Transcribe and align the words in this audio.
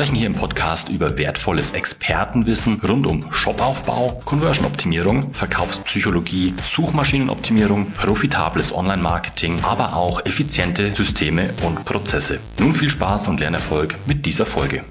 sprechen 0.00 0.16
hier 0.16 0.28
im 0.28 0.34
Podcast 0.34 0.88
über 0.88 1.18
wertvolles 1.18 1.72
Expertenwissen 1.72 2.80
rund 2.80 3.06
um 3.06 3.30
Shopaufbau, 3.30 4.22
Conversion-Optimierung, 4.24 5.34
Verkaufspsychologie, 5.34 6.54
Suchmaschinenoptimierung, 6.56 7.90
profitables 7.90 8.74
Online-Marketing, 8.74 9.60
aber 9.62 9.94
auch 9.94 10.24
effiziente 10.24 10.94
Systeme 10.94 11.52
und 11.66 11.84
Prozesse. 11.84 12.40
Nun 12.58 12.72
viel 12.72 12.88
Spaß 12.88 13.28
und 13.28 13.40
Lernerfolg 13.40 13.94
mit 14.06 14.24
dieser 14.24 14.46
Folge. 14.46 14.84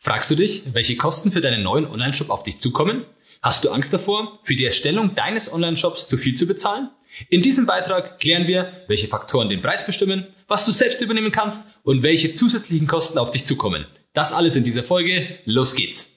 Fragst 0.00 0.30
du 0.30 0.34
dich, 0.34 0.62
welche 0.72 0.96
Kosten 0.96 1.30
für 1.30 1.42
deinen 1.42 1.62
neuen 1.62 1.84
Online-Shop 1.84 2.30
auf 2.30 2.42
dich 2.42 2.58
zukommen? 2.58 3.04
Hast 3.42 3.64
du 3.64 3.70
Angst 3.70 3.92
davor, 3.92 4.38
für 4.44 4.56
die 4.56 4.64
Erstellung 4.64 5.14
deines 5.14 5.52
Online-Shops 5.52 6.08
zu 6.08 6.16
viel 6.16 6.36
zu 6.36 6.46
bezahlen? 6.46 6.88
In 7.28 7.42
diesem 7.42 7.66
Beitrag 7.66 8.18
klären 8.20 8.46
wir, 8.46 8.72
welche 8.86 9.08
Faktoren 9.08 9.48
den 9.48 9.62
Preis 9.62 9.86
bestimmen, 9.86 10.26
was 10.46 10.64
du 10.64 10.72
selbst 10.72 11.00
übernehmen 11.00 11.32
kannst 11.32 11.66
und 11.82 12.02
welche 12.02 12.32
zusätzlichen 12.32 12.86
Kosten 12.86 13.18
auf 13.18 13.30
dich 13.30 13.46
zukommen. 13.46 13.86
Das 14.12 14.32
alles 14.32 14.56
in 14.56 14.64
dieser 14.64 14.84
Folge. 14.84 15.38
Los 15.44 15.74
geht's! 15.74 16.14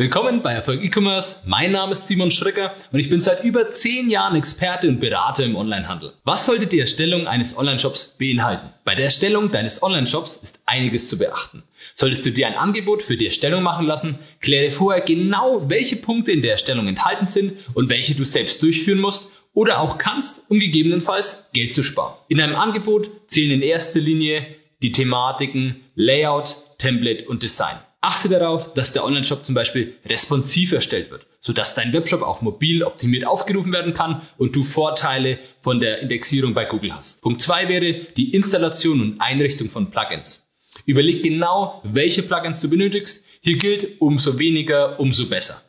Willkommen 0.00 0.42
bei 0.42 0.52
Erfolg 0.52 0.84
E-Commerce. 0.84 1.42
Mein 1.44 1.72
Name 1.72 1.90
ist 1.90 2.06
Simon 2.06 2.30
Schricker 2.30 2.72
und 2.92 3.00
ich 3.00 3.10
bin 3.10 3.20
seit 3.20 3.42
über 3.42 3.72
zehn 3.72 4.08
Jahren 4.10 4.36
Experte 4.36 4.86
und 4.86 5.00
Berater 5.00 5.44
im 5.44 5.56
Onlinehandel. 5.56 6.12
Was 6.22 6.46
sollte 6.46 6.68
die 6.68 6.78
Erstellung 6.78 7.26
eines 7.26 7.58
Online-Shops 7.58 8.14
beinhalten? 8.16 8.68
Bei 8.84 8.94
der 8.94 9.06
Erstellung 9.06 9.50
deines 9.50 9.82
Online-Shops 9.82 10.36
ist 10.36 10.60
einiges 10.66 11.08
zu 11.08 11.18
beachten. 11.18 11.64
Solltest 11.96 12.24
du 12.24 12.30
dir 12.30 12.46
ein 12.46 12.54
Angebot 12.54 13.02
für 13.02 13.16
die 13.16 13.26
Erstellung 13.26 13.64
machen 13.64 13.86
lassen, 13.86 14.20
kläre 14.40 14.70
vorher 14.70 15.02
genau, 15.02 15.68
welche 15.68 15.96
Punkte 15.96 16.30
in 16.30 16.42
der 16.42 16.52
Erstellung 16.52 16.86
enthalten 16.86 17.26
sind 17.26 17.54
und 17.74 17.88
welche 17.88 18.14
du 18.14 18.24
selbst 18.24 18.62
durchführen 18.62 19.00
musst 19.00 19.32
oder 19.52 19.80
auch 19.80 19.98
kannst, 19.98 20.48
um 20.48 20.60
gegebenenfalls 20.60 21.50
Geld 21.52 21.74
zu 21.74 21.82
sparen. 21.82 22.14
In 22.28 22.40
einem 22.40 22.54
Angebot 22.54 23.10
zählen 23.26 23.50
in 23.50 23.62
erster 23.62 23.98
Linie 23.98 24.46
die 24.80 24.92
Thematiken 24.92 25.80
Layout, 25.96 26.54
Template 26.78 27.24
und 27.24 27.42
Design. 27.42 27.78
Achte 28.00 28.28
darauf, 28.28 28.74
dass 28.74 28.92
der 28.92 29.04
Online-Shop 29.04 29.44
zum 29.44 29.56
Beispiel 29.56 29.96
responsiv 30.06 30.70
erstellt 30.70 31.10
wird, 31.10 31.26
sodass 31.40 31.74
dein 31.74 31.92
Webshop 31.92 32.22
auch 32.22 32.42
mobil 32.42 32.84
optimiert 32.84 33.26
aufgerufen 33.26 33.72
werden 33.72 33.92
kann 33.92 34.22
und 34.36 34.54
du 34.54 34.62
Vorteile 34.62 35.40
von 35.62 35.80
der 35.80 35.98
Indexierung 36.00 36.54
bei 36.54 36.64
Google 36.64 36.94
hast. 36.94 37.22
Punkt 37.22 37.42
zwei 37.42 37.68
wäre 37.68 38.06
die 38.16 38.34
Installation 38.34 39.00
und 39.00 39.20
Einrichtung 39.20 39.68
von 39.68 39.90
Plugins. 39.90 40.48
Überleg 40.86 41.24
genau, 41.24 41.82
welche 41.82 42.22
Plugins 42.22 42.60
du 42.60 42.68
benötigst. 42.68 43.26
Hier 43.40 43.56
gilt, 43.56 44.00
umso 44.00 44.38
weniger, 44.38 45.00
umso 45.00 45.28
besser. 45.28 45.60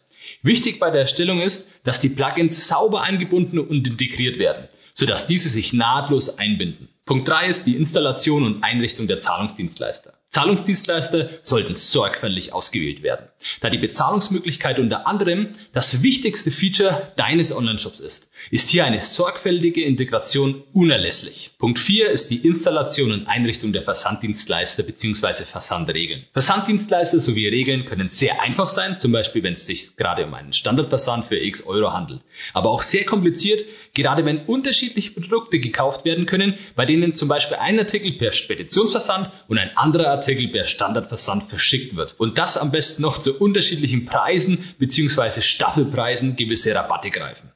Wichtig 0.43 0.79
bei 0.79 0.91
der 0.91 1.01
Erstellung 1.01 1.41
ist, 1.41 1.67
dass 1.83 1.99
die 1.99 2.09
Plugins 2.09 2.67
sauber 2.67 3.01
eingebunden 3.01 3.57
und 3.57 3.87
integriert 3.87 4.37
werden, 4.37 4.67
sodass 4.93 5.25
diese 5.25 5.49
sich 5.49 5.73
nahtlos 5.73 6.37
einbinden. 6.37 6.89
Punkt 7.09 7.27
drei 7.27 7.47
ist 7.47 7.65
die 7.65 7.75
Installation 7.75 8.43
und 8.43 8.63
Einrichtung 8.63 9.07
der 9.07 9.17
Zahlungsdienstleister. 9.17 10.13
Zahlungsdienstleister 10.29 11.29
sollten 11.41 11.73
sorgfältig 11.73 12.53
ausgewählt 12.53 13.01
werden, 13.01 13.29
da 13.61 13.71
die 13.71 13.79
Bezahlungsmöglichkeit 13.79 14.77
unter 14.77 15.07
anderem 15.07 15.47
das 15.73 16.03
wichtigste 16.03 16.51
Feature 16.51 17.11
deines 17.15 17.55
Online-Shops 17.55 17.99
ist, 17.99 18.29
ist 18.51 18.69
hier 18.69 18.85
eine 18.85 19.01
sorgfältige 19.01 19.83
Integration 19.83 20.61
unerlässlich. 20.71 21.49
Punkt 21.57 21.79
4 21.79 22.11
ist 22.11 22.29
die 22.29 22.47
Installation 22.47 23.11
und 23.11 23.25
Einrichtung 23.25 23.73
der 23.73 23.81
Versanddienstleister 23.81 24.83
bzw. 24.83 25.45
Versandregeln. 25.45 26.25
Versanddienstleister 26.33 27.19
sowie 27.19 27.47
Regeln 27.47 27.85
können 27.85 28.09
sehr 28.09 28.39
einfach 28.39 28.69
sein, 28.69 28.99
zum 28.99 29.11
Beispiel 29.11 29.41
wenn 29.41 29.53
es 29.53 29.65
sich 29.65 29.97
gerade 29.97 30.25
um 30.25 30.33
einen 30.35 30.53
Standardversand 30.53 31.25
für 31.25 31.37
x 31.37 31.65
Euro 31.65 31.91
handelt, 31.91 32.21
aber 32.53 32.69
auch 32.69 32.83
sehr 32.83 33.03
kompliziert, 33.03 33.65
gerade 33.95 34.25
wenn 34.25 34.45
unterschiedliche 34.45 35.09
Produkte 35.09 35.57
gekauft 35.57 36.05
werden 36.05 36.27
können, 36.27 36.53
bei 36.75 36.85
denen 36.85 36.98
zum 37.13 37.27
Beispiel 37.27 37.57
ein 37.57 37.79
Artikel 37.79 38.13
per 38.13 38.31
Speditionsversand 38.31 39.31
und 39.47 39.57
ein 39.57 39.75
anderer 39.75 40.07
Artikel 40.07 40.47
per 40.49 40.65
Standardversand 40.65 41.49
verschickt 41.49 41.95
wird. 41.95 42.15
Und 42.17 42.37
das 42.37 42.57
am 42.57 42.71
besten 42.71 43.01
noch 43.01 43.19
zu 43.19 43.37
unterschiedlichen 43.37 44.05
Preisen 44.05 44.73
bzw. 44.77 45.41
Staffelpreisen 45.41 46.35
gewisse 46.35 46.73
Rabatte 46.73 47.09
greifen. 47.09 47.51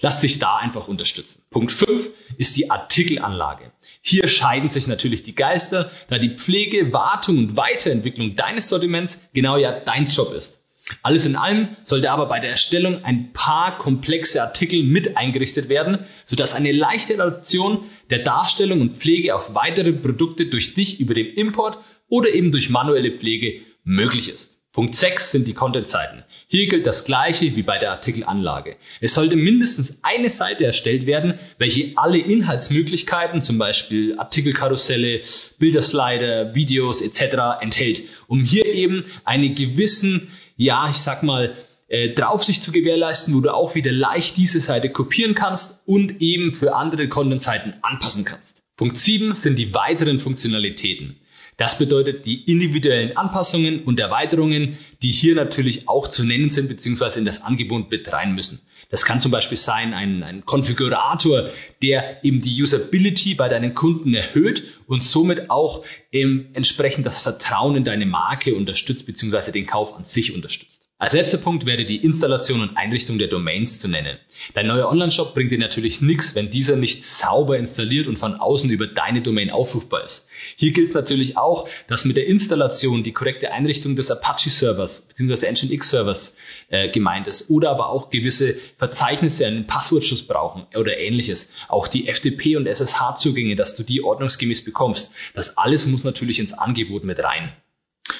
Lass 0.00 0.20
dich 0.20 0.38
da 0.38 0.56
einfach 0.56 0.88
unterstützen. 0.88 1.42
Punkt 1.50 1.72
5 1.72 2.08
ist 2.38 2.56
die 2.56 2.70
Artikelanlage. 2.70 3.72
Hier 4.00 4.28
scheiden 4.28 4.70
sich 4.70 4.86
natürlich 4.86 5.22
die 5.22 5.34
Geister, 5.34 5.90
da 6.08 6.18
die 6.18 6.36
Pflege, 6.36 6.92
Wartung 6.92 7.38
und 7.38 7.56
Weiterentwicklung 7.56 8.34
deines 8.34 8.68
Sortiments 8.68 9.28
genau 9.34 9.56
ja 9.56 9.78
dein 9.80 10.06
Job 10.06 10.32
ist. 10.32 10.58
Alles 11.02 11.26
in 11.26 11.36
allem 11.36 11.76
sollte 11.84 12.10
aber 12.10 12.26
bei 12.26 12.40
der 12.40 12.50
Erstellung 12.50 13.04
ein 13.04 13.32
paar 13.32 13.78
komplexe 13.78 14.42
Artikel 14.42 14.82
mit 14.82 15.16
eingerichtet 15.16 15.68
werden, 15.68 16.06
sodass 16.24 16.54
eine 16.54 16.72
leichte 16.72 17.14
Adaption 17.14 17.84
der 18.10 18.20
Darstellung 18.20 18.80
und 18.80 18.96
Pflege 18.96 19.34
auf 19.34 19.54
weitere 19.54 19.92
Produkte 19.92 20.46
durch 20.46 20.74
dich 20.74 21.00
über 21.00 21.14
den 21.14 21.26
Import 21.34 21.78
oder 22.08 22.32
eben 22.32 22.52
durch 22.52 22.70
manuelle 22.70 23.12
Pflege 23.12 23.60
möglich 23.84 24.28
ist. 24.28 24.58
Punkt 24.72 24.94
6 24.94 25.32
sind 25.32 25.48
die 25.48 25.54
Content-Seiten. 25.54 26.22
Hier 26.46 26.68
gilt 26.68 26.86
das 26.86 27.04
gleiche 27.04 27.56
wie 27.56 27.62
bei 27.62 27.78
der 27.78 27.90
Artikelanlage. 27.90 28.76
Es 29.00 29.14
sollte 29.14 29.34
mindestens 29.34 29.94
eine 30.02 30.30
Seite 30.30 30.64
erstellt 30.64 31.04
werden, 31.04 31.34
welche 31.58 31.92
alle 31.96 32.18
Inhaltsmöglichkeiten, 32.18 33.42
zum 33.42 33.58
Beispiel 33.58 34.18
Artikelkarusselle, 34.18 35.22
Bilderslider, 35.58 36.54
Videos 36.54 37.02
etc. 37.02 37.60
enthält, 37.60 38.02
um 38.28 38.44
hier 38.44 38.66
eben 38.66 39.04
einen 39.24 39.54
gewissen 39.54 40.30
ja, 40.58 40.90
ich 40.90 40.98
sag 40.98 41.22
mal, 41.22 41.56
äh, 41.86 42.10
Draufsicht 42.10 42.62
zu 42.62 42.72
gewährleisten, 42.72 43.34
wo 43.34 43.40
du 43.40 43.54
auch 43.54 43.74
wieder 43.74 43.92
leicht 43.92 44.36
diese 44.36 44.60
Seite 44.60 44.90
kopieren 44.90 45.34
kannst 45.34 45.80
und 45.86 46.20
eben 46.20 46.52
für 46.52 46.74
andere 46.74 47.08
Content-Seiten 47.08 47.74
anpassen 47.80 48.26
kannst. 48.26 48.60
Punkt 48.76 48.98
7 48.98 49.34
sind 49.34 49.56
die 49.56 49.72
weiteren 49.72 50.18
Funktionalitäten. 50.18 51.16
Das 51.56 51.78
bedeutet 51.78 52.26
die 52.26 52.42
individuellen 52.44 53.16
Anpassungen 53.16 53.84
und 53.84 53.98
Erweiterungen, 53.98 54.78
die 55.02 55.10
hier 55.10 55.34
natürlich 55.34 55.88
auch 55.88 56.08
zu 56.08 56.24
nennen 56.24 56.50
sind 56.50 56.68
bzw. 56.68 57.18
in 57.18 57.24
das 57.24 57.42
Angebot 57.42 57.90
mit 57.90 58.12
rein 58.12 58.34
müssen. 58.34 58.60
Das 58.90 59.04
kann 59.04 59.20
zum 59.20 59.30
Beispiel 59.30 59.58
sein 59.58 59.92
ein, 59.92 60.22
ein 60.22 60.44
Konfigurator, 60.44 61.50
der 61.82 62.24
eben 62.24 62.40
die 62.40 62.62
Usability 62.62 63.34
bei 63.34 63.48
deinen 63.48 63.74
Kunden 63.74 64.14
erhöht 64.14 64.64
und 64.88 65.04
somit 65.04 65.50
auch 65.50 65.84
eben 66.10 66.48
entsprechend 66.54 67.06
das 67.06 67.22
Vertrauen 67.22 67.76
in 67.76 67.84
deine 67.84 68.06
Marke 68.06 68.54
unterstützt 68.54 69.06
bzw. 69.06 69.52
den 69.52 69.66
Kauf 69.66 69.94
an 69.94 70.04
sich 70.04 70.34
unterstützt. 70.34 70.77
Als 71.00 71.12
letzter 71.12 71.38
Punkt 71.38 71.64
wäre 71.64 71.84
die 71.84 72.02
Installation 72.02 72.60
und 72.60 72.76
Einrichtung 72.76 73.18
der 73.18 73.28
Domains 73.28 73.78
zu 73.78 73.86
nennen. 73.86 74.18
Dein 74.54 74.66
neuer 74.66 74.88
Online-Shop 74.88 75.32
bringt 75.32 75.52
dir 75.52 75.58
natürlich 75.58 76.00
nichts, 76.00 76.34
wenn 76.34 76.50
dieser 76.50 76.74
nicht 76.74 77.04
sauber 77.04 77.56
installiert 77.56 78.08
und 78.08 78.18
von 78.18 78.34
außen 78.34 78.68
über 78.68 78.88
deine 78.88 79.22
Domain 79.22 79.50
aufrufbar 79.50 80.04
ist. 80.04 80.26
Hier 80.56 80.72
gilt 80.72 80.94
natürlich 80.94 81.36
auch, 81.36 81.68
dass 81.86 82.04
mit 82.04 82.16
der 82.16 82.26
Installation 82.26 83.04
die 83.04 83.12
korrekte 83.12 83.52
Einrichtung 83.52 83.94
des 83.94 84.10
Apache-Servers 84.10 85.06
bzw. 85.16 85.46
Nginx-Servers 85.52 86.36
äh, 86.68 86.88
gemeint 86.88 87.28
ist 87.28 87.48
oder 87.48 87.70
aber 87.70 87.90
auch 87.90 88.10
gewisse 88.10 88.56
Verzeichnisse 88.76 89.46
einen 89.46 89.68
Passwortschutz 89.68 90.22
brauchen 90.22 90.66
oder 90.74 90.98
ähnliches. 90.98 91.52
Auch 91.68 91.86
die 91.86 92.12
FTP 92.12 92.56
und 92.56 92.66
SSH-Zugänge, 92.66 93.54
dass 93.54 93.76
du 93.76 93.84
die 93.84 94.02
ordnungsgemäß 94.02 94.64
bekommst. 94.64 95.12
Das 95.32 95.58
alles 95.58 95.86
muss 95.86 96.02
natürlich 96.02 96.40
ins 96.40 96.54
Angebot 96.54 97.04
mit 97.04 97.22
rein. 97.22 97.52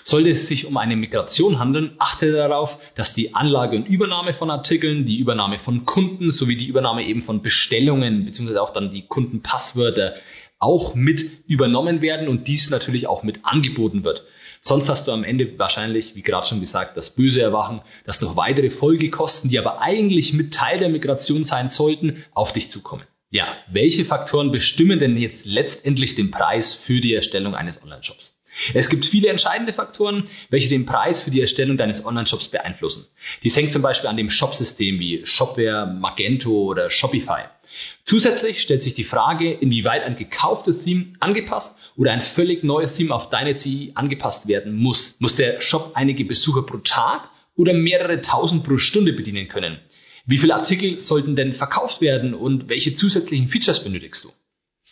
Sollte 0.05 0.31
es 0.31 0.47
sich 0.47 0.67
um 0.67 0.77
eine 0.77 0.97
Migration 0.97 1.59
handeln, 1.59 1.95
achte 1.99 2.33
darauf, 2.33 2.81
dass 2.95 3.15
die 3.15 3.35
Anlage 3.35 3.77
und 3.77 3.87
Übernahme 3.87 4.33
von 4.33 4.51
Artikeln, 4.51 5.05
die 5.05 5.19
Übernahme 5.19 5.59
von 5.59 5.85
Kunden 5.85 6.31
sowie 6.31 6.57
die 6.57 6.67
Übernahme 6.67 7.07
eben 7.07 7.23
von 7.23 7.43
Bestellungen 7.43 8.25
beziehungsweise 8.25 8.63
auch 8.63 8.71
dann 8.71 8.91
die 8.91 9.07
Kundenpasswörter 9.07 10.15
auch 10.59 10.95
mit 10.95 11.31
übernommen 11.47 12.03
werden 12.03 12.29
und 12.29 12.49
dies 12.49 12.71
natürlich 12.71 13.07
auch 13.07 13.23
mit 13.23 13.45
angeboten 13.45 14.05
wird. 14.05 14.25
Sonst 14.61 14.89
hast 14.89 15.07
du 15.07 15.13
am 15.13 15.25
Ende 15.25 15.59
wahrscheinlich, 15.59 16.17
wie 16.17 16.23
gerade 16.23 16.47
schon 16.47 16.61
gesagt, 16.61 16.97
das 16.97 17.11
böse 17.11 17.41
Erwachen, 17.41 17.81
dass 18.05 18.21
noch 18.21 18.37
weitere 18.37 18.71
Folgekosten, 18.71 19.51
die 19.51 19.59
aber 19.59 19.81
eigentlich 19.81 20.33
mit 20.33 20.53
Teil 20.53 20.79
der 20.79 20.89
Migration 20.89 21.45
sein 21.45 21.69
sollten, 21.69 22.25
auf 22.33 22.53
dich 22.53 22.71
zukommen. 22.71 23.05
Ja, 23.31 23.57
welche 23.71 24.05
Faktoren 24.05 24.51
bestimmen 24.51 24.99
denn 24.99 25.17
jetzt 25.17 25.47
letztendlich 25.47 26.15
den 26.15 26.31
Preis 26.31 26.73
für 26.75 27.01
die 27.01 27.15
Erstellung 27.15 27.55
eines 27.55 27.83
Online-Shops? 27.83 28.38
Es 28.75 28.89
gibt 28.89 29.07
viele 29.07 29.29
entscheidende 29.29 29.73
Faktoren, 29.73 30.25
welche 30.51 30.69
den 30.69 30.87
Preis 30.87 31.23
für 31.23 31.31
die 31.31 31.41
Erstellung 31.41 31.77
deines 31.77 32.05
Online-Shops 32.05 32.49
beeinflussen. 32.49 33.07
Dies 33.43 33.57
hängt 33.57 33.73
zum 33.73 33.83
Beispiel 33.83 34.09
an 34.09 34.17
dem 34.17 34.31
Shop-System 34.31 34.99
wie 34.99 35.25
Shopware, 35.25 35.87
Magento 35.87 36.51
oder 36.51 36.91
Shopify. 36.91 37.45
Zusätzlich 38.05 38.61
stellt 38.61 38.83
sich 38.83 38.95
die 38.95 39.05
Frage, 39.05 39.53
inwieweit 39.53 40.03
ein 40.03 40.17
gekauftes 40.17 40.85
Theme 40.85 41.13
angepasst 41.21 41.79
oder 41.97 42.13
ein 42.13 42.21
völlig 42.21 42.65
neues 42.65 42.97
Theme 42.97 43.15
auf 43.15 43.29
deine 43.29 43.55
CI 43.55 43.93
angepasst 43.95 44.49
werden 44.49 44.75
muss. 44.75 45.17
Muss 45.21 45.37
der 45.37 45.61
Shop 45.61 45.93
einige 45.95 46.25
Besucher 46.25 46.63
pro 46.63 46.79
Tag 46.79 47.29
oder 47.57 47.75
mehrere 47.75 48.21
tausend 48.21 48.65
pro 48.65 48.79
Stunde 48.79 49.13
bedienen 49.13 49.49
können? 49.49 49.79
Wie 50.25 50.39
viele 50.39 50.55
Artikel 50.55 51.01
sollten 51.01 51.37
denn 51.37 51.55
verkauft 51.55 52.01
werden 52.01 52.35
und 52.35 52.69
welche 52.69 52.95
zusätzlichen 52.95 53.49
Features 53.49 53.83
benötigst 53.83 54.25
du? 54.25 54.33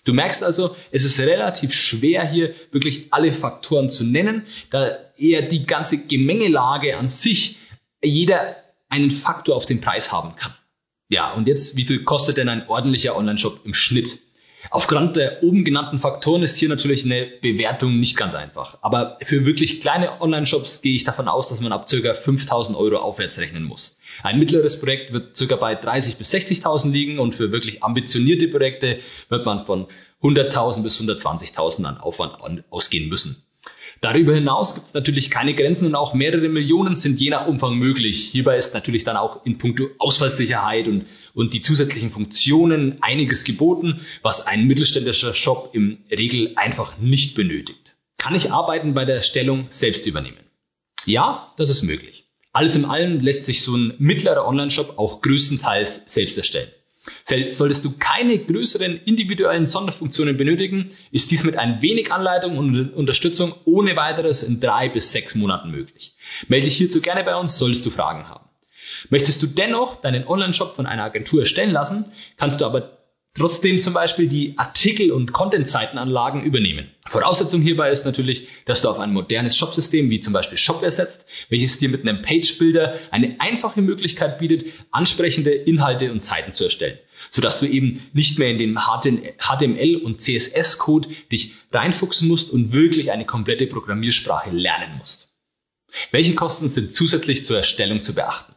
Du 0.07 0.15
merkst 0.15 0.43
also, 0.43 0.77
es 0.93 1.05
ist 1.05 1.19
relativ 1.19 1.75
schwer 1.75 2.27
hier 2.27 2.55
wirklich 2.71 3.13
alle 3.13 3.33
Faktoren 3.33 3.91
zu 3.91 4.05
nennen, 4.05 4.47
da 4.71 4.97
eher 5.19 5.43
die 5.43 5.67
ganze 5.67 6.07
Gemengelage 6.07 6.97
an 6.97 7.09
sich 7.09 7.59
jeder 8.03 8.57
einen 8.89 9.11
Faktor 9.11 9.57
auf 9.57 9.67
den 9.67 9.81
Preis 9.81 10.13
haben 10.13 10.37
kann. 10.37 10.55
Ja, 11.09 11.33
und 11.33 11.49
jetzt, 11.49 11.77
wie 11.77 11.87
viel 11.87 12.05
kostet 12.05 12.37
denn 12.37 12.49
ein 12.49 12.69
ordentlicher 12.69 13.17
Online-Shop 13.17 13.61
im 13.65 13.75
Schnitt? 13.75 14.19
Aufgrund 14.71 15.17
der 15.17 15.43
oben 15.43 15.65
genannten 15.65 15.99
Faktoren 15.99 16.43
ist 16.43 16.57
hier 16.57 16.69
natürlich 16.69 17.05
eine 17.05 17.27
Bewertung 17.41 17.99
nicht 17.99 18.17
ganz 18.17 18.35
einfach. 18.35 18.79
Aber 18.83 19.19
für 19.23 19.45
wirklich 19.45 19.81
kleine 19.81 20.21
Online-Shops 20.21 20.83
gehe 20.83 20.95
ich 20.95 21.05
davon 21.05 21.29
aus, 21.29 21.49
dass 21.49 21.61
man 21.61 21.73
ab 21.73 21.89
ca. 21.89 22.15
5000 22.15 22.77
Euro 22.79 22.97
aufwärts 22.99 23.39
rechnen 23.39 23.65
muss. 23.65 23.96
Ein 24.23 24.39
mittleres 24.39 24.81
Projekt 24.81 25.13
wird 25.13 25.39
ca. 25.39 25.57
bei 25.57 25.75
30 25.75 26.17
bis 26.17 26.33
60.000 26.33 26.91
liegen 26.91 27.19
und 27.19 27.35
für 27.35 27.53
wirklich 27.53 27.83
ambitionierte 27.83 28.49
Projekte 28.49 28.99
wird 29.29 29.47
man 29.47 29.65
von 29.65 29.87
100.000 30.23 30.83
bis 30.83 31.01
120.000 31.01 31.85
an 31.85 31.99
Aufwand 31.99 32.65
ausgehen 32.71 33.09
müssen. 33.09 33.43
Darüber 34.03 34.35
hinaus 34.35 34.75
gibt 34.75 34.89
es 34.89 34.95
natürlich 34.95 35.31
keine 35.31 35.55
Grenzen 35.55 35.87
und 35.87 35.95
auch 35.95 36.13
mehrere 36.13 36.49
Millionen 36.49 36.95
sind 36.95 37.19
je 37.19 37.31
nach 37.31 37.47
Umfang 37.47 37.77
möglich. 37.77 38.29
Hierbei 38.31 38.57
ist 38.59 38.75
natürlich 38.75 39.05
dann 39.05 39.17
auch 39.17 39.47
in 39.47 39.57
puncto 39.57 39.87
Ausfallsicherheit 39.99 40.87
und, 40.87 41.07
und 41.33 41.55
die 41.55 41.63
zusätzlichen 41.63 42.11
Funktionen 42.11 42.99
einiges 43.01 43.45
geboten, 43.45 44.01
was 44.23 44.47
ein 44.47 44.67
mittelständischer 44.67 45.33
Shop 45.33 45.71
im 45.73 45.99
Regel 46.11 46.53
einfach 46.57 46.99
nicht 46.99 47.35
benötigt. 47.35 47.97
Kann 48.19 48.35
ich 48.35 48.53
Arbeiten 48.53 48.93
bei 48.93 49.07
der 49.07 49.17
Erstellung 49.17 49.67
selbst 49.71 50.07
übernehmen? 50.07 50.45
Ja, 51.07 51.55
das 51.57 51.71
ist 51.71 51.83
möglich. 51.83 52.26
Alles 52.57 52.75
in 52.75 52.87
allem 52.87 53.21
lässt 53.21 53.45
sich 53.45 53.63
so 53.63 53.77
ein 53.77 53.93
mittlerer 53.99 54.47
Online-Shop 54.47 54.95
auch 54.97 55.21
größtenteils 55.21 56.05
selbst 56.07 56.39
erstellen. 56.39 56.71
Solltest 57.51 57.85
du 57.85 57.99
keine 57.99 58.39
größeren 58.39 58.97
individuellen 59.05 59.67
Sonderfunktionen 59.67 60.39
benötigen, 60.39 60.89
ist 61.13 61.31
dies 61.31 61.45
mit 61.45 61.59
ein 61.59 61.83
wenig 61.83 62.13
Anleitung 62.13 62.57
und 62.57 62.95
Unterstützung 62.95 63.55
ohne 63.67 63.95
weiteres 63.95 64.43
in 64.43 64.59
drei 64.59 64.89
bis 64.89 65.13
sechs 65.13 65.35
Monaten 65.35 65.71
möglich. 65.71 66.15
Melde 66.49 66.65
dich 66.65 66.79
hierzu 66.79 67.03
gerne 67.03 67.25
bei 67.25 67.37
uns, 67.37 67.59
solltest 67.59 67.85
du 67.85 67.91
Fragen 67.91 68.27
haben. 68.27 68.49
Möchtest 69.11 69.43
du 69.43 69.47
dennoch 69.47 69.97
deinen 69.97 70.27
Online-Shop 70.27 70.77
von 70.77 70.87
einer 70.87 71.05
Agentur 71.05 71.41
erstellen 71.41 71.73
lassen, 71.73 72.11
kannst 72.39 72.63
du 72.63 72.65
aber 72.65 72.96
trotzdem 73.37 73.81
zum 73.81 73.93
Beispiel 73.93 74.29
die 74.29 74.57
Artikel- 74.57 75.13
und 75.13 75.33
Content-Seitenanlagen 75.33 76.43
übernehmen. 76.43 76.91
Voraussetzung 77.07 77.63
hierbei 77.63 77.91
ist 77.91 78.05
natürlich, 78.05 78.49
dass 78.65 78.83
du 78.83 78.89
auf 78.89 78.99
ein 78.99 79.13
modernes 79.13 79.57
Shopsystem 79.57 80.11
wie 80.11 80.21
zum 80.21 80.33
Beispiel 80.33 80.59
Shopware 80.59 80.91
setzt, 80.91 81.25
welches 81.49 81.79
dir 81.79 81.89
mit 81.89 82.03
einem 82.03 82.23
Page-Builder 82.23 82.99
eine 83.11 83.37
einfache 83.41 83.83
Möglichkeit 83.83 84.39
bietet, 84.39 84.67
ansprechende 84.91 85.51
Inhalte 85.51 86.11
und 86.11 86.23
Seiten 86.23 86.53
zu 86.53 86.65
erstellen, 86.65 86.99
sodass 87.31 87.61
du 87.61 87.67
eben 87.67 88.09
nicht 88.13 88.39
mehr 88.39 88.51
in 88.51 88.59
den 88.59 88.79
HTML 88.79 89.97
und 89.97 90.21
CSS-Code 90.21 91.09
dich 91.31 91.55
reinfuchsen 91.71 92.29
musst 92.29 92.51
und 92.51 92.73
wirklich 92.73 93.13
eine 93.13 93.27
komplette 93.27 93.67
Programmiersprache 93.67 94.51
lernen 94.51 94.99
musst. 94.99 95.29
Welche 96.11 96.35
Kosten 96.35 96.69
sind 96.69 96.95
zusätzlich 96.95 97.45
zur 97.45 97.59
Erstellung 97.59 98.03
zu 98.03 98.15
beachten? 98.15 98.56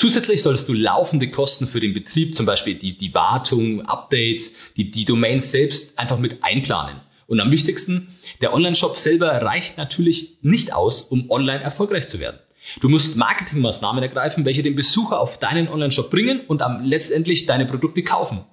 Zusätzlich 0.00 0.42
solltest 0.42 0.66
du 0.66 0.72
laufende 0.72 1.28
Kosten 1.28 1.66
für 1.66 1.78
den 1.78 1.92
Betrieb, 1.92 2.34
zum 2.34 2.46
Beispiel 2.46 2.74
die, 2.74 2.96
die 2.96 3.12
Wartung, 3.12 3.82
Updates, 3.82 4.56
die, 4.74 4.90
die 4.90 5.04
Domains 5.04 5.50
selbst 5.50 5.98
einfach 5.98 6.18
mit 6.18 6.42
einplanen. 6.42 7.02
Und 7.26 7.38
am 7.38 7.52
wichtigsten, 7.52 8.16
der 8.40 8.54
Online-Shop 8.54 8.96
selber 8.96 9.30
reicht 9.30 9.76
natürlich 9.76 10.38
nicht 10.40 10.72
aus, 10.72 11.02
um 11.02 11.30
online 11.30 11.62
erfolgreich 11.62 12.08
zu 12.08 12.18
werden. 12.18 12.38
Du 12.80 12.88
musst 12.88 13.18
Marketingmaßnahmen 13.18 14.02
ergreifen, 14.02 14.46
welche 14.46 14.62
den 14.62 14.74
Besucher 14.74 15.20
auf 15.20 15.38
deinen 15.38 15.68
Online-Shop 15.68 16.10
bringen 16.10 16.40
und 16.48 16.62
am 16.62 16.82
letztendlich 16.82 17.44
deine 17.44 17.66
Produkte 17.66 18.02
kaufen. 18.02 18.46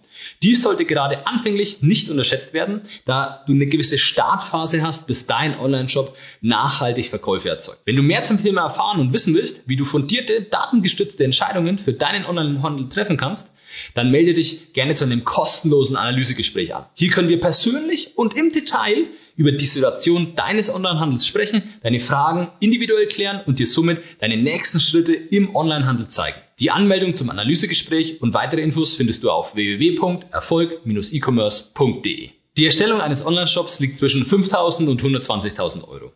Dies 0.44 0.62
sollte 0.62 0.86
gerade 0.86 1.25
anfänglich 1.25 1.81
nicht 1.81 2.10
unterschätzt 2.10 2.54
werden, 2.54 2.81
da 3.06 3.44
du 3.48 3.54
eine 3.54 3.66
gewisse 3.66 3.98
Startphase 3.98 4.84
hast, 4.84 5.07
bis 5.07 5.25
dein 5.25 5.57
Online-Shop 5.60 6.16
nachhaltig 6.42 7.07
Verkäufe 7.10 7.50
erzeugt. 7.50 7.81
Wenn 7.86 7.95
du 7.95 8.04
mehr 8.04 8.24
zum 8.24 8.42
Thema 8.42 8.62
erfahren 8.62 9.00
und 9.00 9.13
wissen 9.13 9.34
willst, 9.34 9.68
wie 9.68 9.75
du 9.75 9.86
fundierte, 9.86 10.44
datengestützte 10.44 11.24
Entscheidungen 11.24 11.80
für 11.80 11.94
deinen 11.94 12.25
Online-Handel 12.25 12.89
treffen 12.89 13.18
kannst, 13.18 13.51
dann 13.94 14.12
melde 14.12 14.33
dich 14.33 14.74
gerne 14.74 14.95
zu 14.95 15.06
einem 15.06 15.24
kostenlosen 15.24 15.95
Analysegespräch 15.95 16.75
an. 16.75 16.85
Hier 16.94 17.09
können 17.09 17.29
wir 17.29 17.39
persönlich 17.39 18.18
und 18.18 18.38
im 18.38 18.51
Detail 18.51 19.07
über 19.38 19.51
die 19.51 19.65
Situation 19.65 20.35
deines 20.35 20.71
Onlinehandels 20.74 21.25
sprechen, 21.25 21.63
deine 21.83 22.00
Fragen 22.00 22.50
individuell 22.59 23.07
klären 23.07 23.41
und 23.45 23.59
dir 23.59 23.68
somit 23.68 24.00
deine 24.19 24.38
nächsten 24.38 24.79
Schritte 24.79 25.13
im 25.13 25.56
Onlinehandel 25.56 26.07
zeigen. 26.09 26.38
Die 26.59 26.71
Anmeldung 26.71 27.13
zum 27.13 27.29
Analysegespräch 27.29 28.19
und 28.21 28.33
weitere 28.33 28.62
Infos 28.62 28.95
findest 28.95 29.24
du 29.24 29.29
auf 29.29 29.53
www.erfolg-e-commerce.de. 29.56 32.30
Die 32.57 32.65
Erstellung 32.65 33.01
eines 33.01 33.23
Online-Shops 33.23 33.80
liegt 33.80 34.00
zwischen 34.00 34.25
5.000 34.25 34.88
und 34.88 35.03
120.000 35.03 35.88
Euro. 35.88 36.12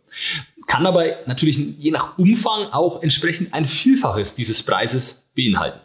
Kann 0.65 0.87
aber 0.87 1.17
natürlich 1.27 1.59
je 1.77 1.91
nach 1.91 2.17
Umfang 2.17 2.65
auch 2.71 3.03
entsprechend 3.03 3.53
ein 3.53 3.67
Vielfaches 3.67 4.33
dieses 4.33 4.63
Preises 4.63 5.29
beinhalten. 5.35 5.79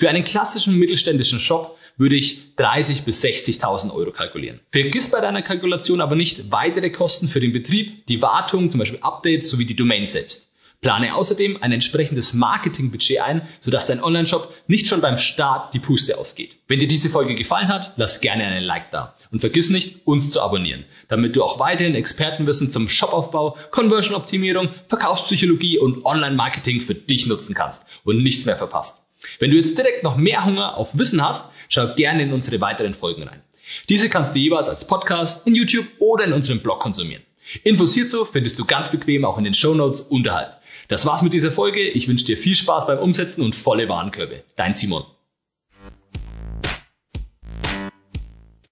Für 0.00 0.08
einen 0.08 0.24
klassischen 0.24 0.78
mittelständischen 0.78 1.40
Shop 1.40 1.76
würde 1.98 2.16
ich 2.16 2.56
30 2.56 3.02
bis 3.02 3.22
60.000 3.22 3.92
Euro 3.92 4.12
kalkulieren. 4.12 4.60
Vergiss 4.72 5.10
bei 5.10 5.20
deiner 5.20 5.42
Kalkulation 5.42 6.00
aber 6.00 6.16
nicht 6.16 6.50
weitere 6.50 6.88
Kosten 6.88 7.28
für 7.28 7.38
den 7.38 7.52
Betrieb, 7.52 8.06
die 8.06 8.22
Wartung, 8.22 8.70
zum 8.70 8.78
Beispiel 8.78 9.00
Updates 9.02 9.50
sowie 9.50 9.66
die 9.66 9.76
Domain 9.76 10.06
selbst. 10.06 10.48
Plane 10.80 11.14
außerdem 11.14 11.58
ein 11.62 11.72
entsprechendes 11.72 12.32
Marketingbudget 12.32 13.20
ein, 13.20 13.42
sodass 13.60 13.88
dein 13.88 14.02
Online-Shop 14.02 14.54
nicht 14.68 14.88
schon 14.88 15.02
beim 15.02 15.18
Start 15.18 15.74
die 15.74 15.80
Puste 15.80 16.16
ausgeht. 16.16 16.52
Wenn 16.66 16.78
dir 16.78 16.88
diese 16.88 17.10
Folge 17.10 17.34
gefallen 17.34 17.68
hat, 17.68 17.92
lass 17.96 18.22
gerne 18.22 18.44
einen 18.44 18.64
Like 18.64 18.90
da 18.90 19.14
und 19.30 19.40
vergiss 19.40 19.68
nicht, 19.68 20.06
uns 20.06 20.30
zu 20.30 20.40
abonnieren, 20.40 20.86
damit 21.08 21.36
du 21.36 21.44
auch 21.44 21.58
weiterhin 21.58 21.94
Expertenwissen 21.94 22.72
zum 22.72 22.88
Shopaufbau, 22.88 23.58
Conversion-Optimierung, 23.70 24.70
Verkaufspsychologie 24.88 25.78
und 25.78 26.06
Online-Marketing 26.06 26.80
für 26.80 26.94
dich 26.94 27.26
nutzen 27.26 27.54
kannst 27.54 27.84
und 28.04 28.22
nichts 28.22 28.46
mehr 28.46 28.56
verpasst. 28.56 28.99
Wenn 29.38 29.50
du 29.50 29.56
jetzt 29.56 29.76
direkt 29.76 30.02
noch 30.02 30.16
mehr 30.16 30.44
Hunger 30.44 30.76
auf 30.76 30.98
Wissen 30.98 31.26
hast, 31.26 31.48
schau 31.68 31.94
gerne 31.94 32.22
in 32.22 32.32
unsere 32.32 32.60
weiteren 32.60 32.94
Folgen 32.94 33.22
rein. 33.22 33.42
Diese 33.88 34.08
kannst 34.08 34.34
du 34.34 34.38
jeweils 34.38 34.68
als 34.68 34.86
Podcast, 34.86 35.46
in 35.46 35.54
YouTube 35.54 35.86
oder 35.98 36.24
in 36.24 36.32
unserem 36.32 36.60
Blog 36.60 36.80
konsumieren. 36.80 37.22
Infos 37.64 37.94
hierzu 37.94 38.24
findest 38.24 38.58
du 38.58 38.64
ganz 38.64 38.90
bequem 38.90 39.24
auch 39.24 39.38
in 39.38 39.44
den 39.44 39.54
Show 39.54 39.74
Notes 39.74 40.00
unterhalb. 40.00 40.60
Das 40.88 41.06
war's 41.06 41.22
mit 41.22 41.32
dieser 41.32 41.52
Folge. 41.52 41.88
Ich 41.88 42.08
wünsche 42.08 42.24
dir 42.24 42.38
viel 42.38 42.56
Spaß 42.56 42.86
beim 42.86 42.98
Umsetzen 42.98 43.42
und 43.42 43.54
volle 43.54 43.88
Warenkörbe. 43.88 44.42
Dein 44.56 44.74
Simon. 44.74 45.04